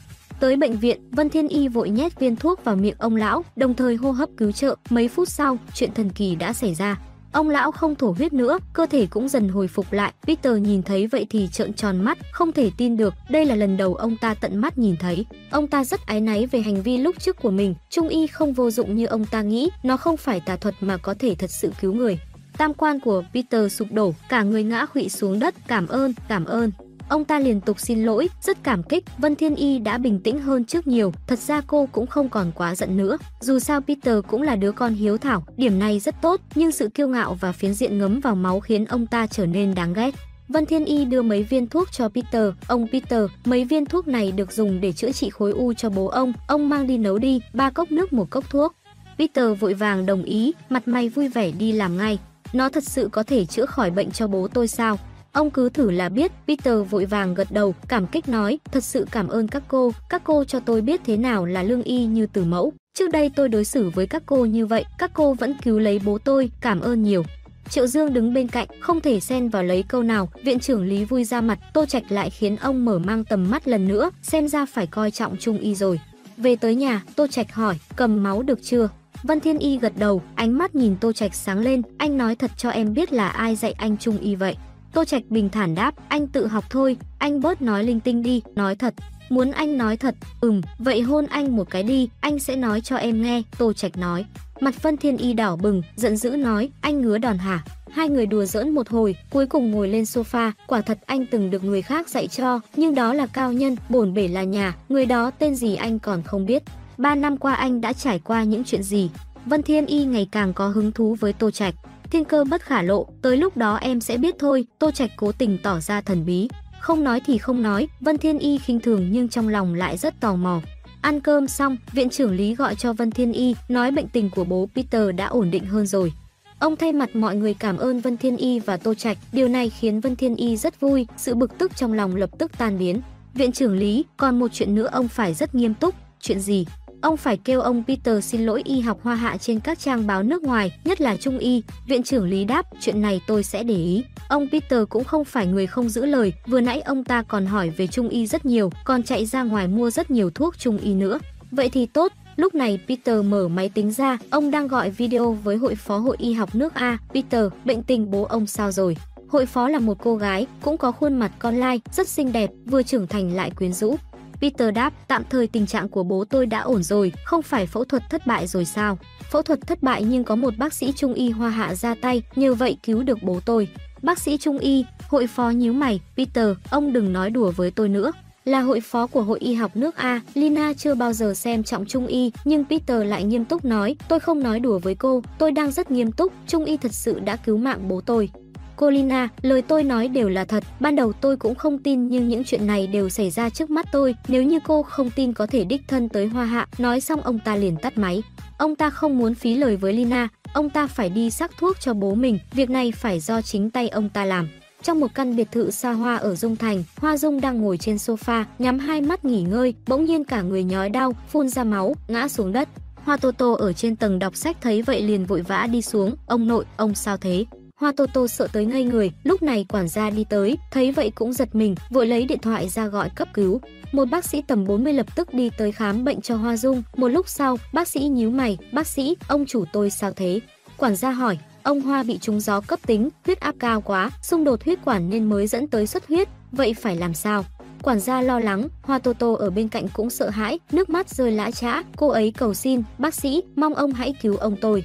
[0.41, 3.75] Tới bệnh viện, Vân Thiên Y vội nhét viên thuốc vào miệng ông lão, đồng
[3.75, 4.77] thời hô hấp cứu trợ.
[4.91, 6.97] Mấy phút sau, chuyện thần kỳ đã xảy ra.
[7.33, 10.13] Ông lão không thổ huyết nữa, cơ thể cũng dần hồi phục lại.
[10.27, 13.77] Peter nhìn thấy vậy thì trợn tròn mắt, không thể tin được, đây là lần
[13.77, 15.27] đầu ông ta tận mắt nhìn thấy.
[15.51, 18.53] Ông ta rất ái náy về hành vi lúc trước của mình, trung y không
[18.53, 21.51] vô dụng như ông ta nghĩ, nó không phải tà thuật mà có thể thật
[21.51, 22.19] sự cứu người.
[22.59, 26.45] Tam quan của Peter sụp đổ, cả người ngã khuỵu xuống đất, cảm ơn, cảm
[26.45, 26.71] ơn.
[27.13, 30.41] Ông ta liên tục xin lỗi, rất cảm kích, Vân Thiên Y đã bình tĩnh
[30.41, 33.19] hơn trước nhiều, thật ra cô cũng không còn quá giận nữa.
[33.41, 36.89] Dù sao Peter cũng là đứa con hiếu thảo, điểm này rất tốt, nhưng sự
[36.89, 40.15] kiêu ngạo và phiến diện ngấm vào máu khiến ông ta trở nên đáng ghét.
[40.49, 44.33] Vân Thiên Y đưa mấy viên thuốc cho Peter, ông Peter, mấy viên thuốc này
[44.33, 47.41] được dùng để chữa trị khối u cho bố ông, ông mang đi nấu đi,
[47.53, 48.75] ba cốc nước một cốc thuốc.
[49.19, 52.19] Peter vội vàng đồng ý, mặt mày vui vẻ đi làm ngay.
[52.53, 54.99] Nó thật sự có thể chữa khỏi bệnh cho bố tôi sao?
[55.33, 59.07] Ông cứ thử là biết, Peter vội vàng gật đầu, cảm kích nói, thật sự
[59.11, 62.27] cảm ơn các cô, các cô cho tôi biết thế nào là lương y như
[62.27, 62.73] từ mẫu.
[62.95, 66.01] Trước đây tôi đối xử với các cô như vậy, các cô vẫn cứu lấy
[66.05, 67.23] bố tôi, cảm ơn nhiều.
[67.69, 71.05] Triệu Dương đứng bên cạnh, không thể xen vào lấy câu nào, viện trưởng Lý
[71.05, 74.49] vui ra mặt, Tô Trạch lại khiến ông mở mang tầm mắt lần nữa, xem
[74.49, 76.01] ra phải coi trọng Trung Y rồi.
[76.37, 78.89] Về tới nhà, Tô Trạch hỏi, cầm máu được chưa?
[79.23, 82.51] Vân Thiên Y gật đầu, ánh mắt nhìn Tô Trạch sáng lên, anh nói thật
[82.57, 84.57] cho em biết là ai dạy anh Trung Y vậy.
[84.93, 88.43] Tô Trạch bình thản đáp, anh tự học thôi, anh bớt nói linh tinh đi,
[88.55, 88.95] nói thật.
[89.29, 92.97] Muốn anh nói thật, ừm, vậy hôn anh một cái đi, anh sẽ nói cho
[92.97, 94.25] em nghe, Tô Trạch nói.
[94.61, 97.65] Mặt Vân Thiên Y đỏ bừng, giận dữ nói, anh ngứa đòn hả?
[97.91, 101.51] Hai người đùa giỡn một hồi, cuối cùng ngồi lên sofa, quả thật anh từng
[101.51, 105.07] được người khác dạy cho, nhưng đó là cao nhân, bổn bể là nhà, người
[105.07, 106.63] đó tên gì anh còn không biết.
[106.99, 109.11] Ba năm qua anh đã trải qua những chuyện gì?
[109.47, 111.75] Vân Thiên Y ngày càng có hứng thú với Tô Trạch.
[112.13, 115.33] Thiên cơ bất khả lộ, tới lúc đó em sẽ biết thôi, Tô Trạch cố
[115.33, 116.49] tình tỏ ra thần bí.
[116.81, 120.21] Không nói thì không nói, Vân Thiên Y khinh thường nhưng trong lòng lại rất
[120.21, 120.61] tò mò.
[121.01, 124.45] Ăn cơm xong, viện trưởng Lý gọi cho Vân Thiên Y, nói bệnh tình của
[124.45, 126.13] bố Peter đã ổn định hơn rồi.
[126.59, 129.71] Ông thay mặt mọi người cảm ơn Vân Thiên Y và Tô Trạch, điều này
[129.71, 133.01] khiến Vân Thiên Y rất vui, sự bực tức trong lòng lập tức tan biến.
[133.35, 136.67] Viện trưởng Lý, còn một chuyện nữa ông phải rất nghiêm túc, chuyện gì?
[137.03, 140.23] Ông phải kêu ông Peter xin lỗi y học hoa hạ trên các trang báo
[140.23, 141.63] nước ngoài, nhất là Trung y.
[141.87, 144.05] Viện trưởng Lý đáp, chuyện này tôi sẽ để ý.
[144.29, 147.71] Ông Peter cũng không phải người không giữ lời, vừa nãy ông ta còn hỏi
[147.71, 150.95] về Trung y rất nhiều, còn chạy ra ngoài mua rất nhiều thuốc Trung y
[150.95, 151.19] nữa.
[151.51, 155.57] Vậy thì tốt, Lúc này Peter mở máy tính ra, ông đang gọi video với
[155.57, 156.99] hội phó hội y học nước A.
[157.15, 158.97] Peter, bệnh tình bố ông sao rồi?
[159.29, 162.51] Hội phó là một cô gái, cũng có khuôn mặt con lai, rất xinh đẹp,
[162.67, 163.97] vừa trưởng thành lại quyến rũ.
[164.43, 167.85] Peter đáp, tạm thời tình trạng của bố tôi đã ổn rồi, không phải phẫu
[167.85, 168.99] thuật thất bại rồi sao?
[169.31, 172.23] Phẫu thuật thất bại nhưng có một bác sĩ trung y hoa hạ ra tay,
[172.37, 173.69] nhờ vậy cứu được bố tôi.
[174.03, 177.89] Bác sĩ trung y, hội phó nhíu mày, Peter, ông đừng nói đùa với tôi
[177.89, 178.13] nữa.
[178.45, 181.87] Là hội phó của hội y học nước A, Lina chưa bao giờ xem trọng
[181.87, 185.53] Trung y, nhưng Peter lại nghiêm túc nói, tôi không nói đùa với cô, tôi
[185.53, 188.31] đang rất nghiêm túc, Trung y thật sự đã cứu mạng bố tôi.
[188.77, 192.29] Cô Lina, lời tôi nói đều là thật, ban đầu tôi cũng không tin nhưng
[192.29, 195.47] những chuyện này đều xảy ra trước mắt tôi, nếu như cô không tin có
[195.47, 198.23] thể đích thân tới Hoa Hạ, nói xong ông ta liền tắt máy.
[198.59, 201.95] Ông ta không muốn phí lời với Lina, ông ta phải đi sắc thuốc cho
[201.95, 204.49] bố mình, việc này phải do chính tay ông ta làm.
[204.83, 207.97] Trong một căn biệt thự xa hoa ở Dung Thành, Hoa Dung đang ngồi trên
[207.97, 211.95] sofa, nhắm hai mắt nghỉ ngơi, bỗng nhiên cả người nhói đau, phun ra máu,
[212.09, 212.69] ngã xuống đất.
[213.05, 216.15] Hoa Tô Tô ở trên tầng đọc sách thấy vậy liền vội vã đi xuống,
[216.27, 217.45] "Ông nội, ông sao thế?"
[217.83, 221.13] Hoa Tô Tô sợ tới ngây người, lúc này quản gia đi tới, thấy vậy
[221.15, 223.61] cũng giật mình, vội lấy điện thoại ra gọi cấp cứu.
[223.93, 227.09] Một bác sĩ tầm 40 lập tức đi tới khám bệnh cho Hoa Dung, một
[227.09, 230.41] lúc sau, bác sĩ nhíu mày, "Bác sĩ, ông chủ tôi sao thế?"
[230.77, 234.45] Quản gia hỏi, Ông Hoa bị trúng gió cấp tính, huyết áp cao quá, xung
[234.45, 237.45] đột huyết quản nên mới dẫn tới xuất huyết, vậy phải làm sao?
[237.83, 241.09] Quản gia lo lắng, Hoa Tô Tô ở bên cạnh cũng sợ hãi, nước mắt
[241.09, 244.85] rơi lã chã, cô ấy cầu xin, bác sĩ, mong ông hãy cứu ông tôi.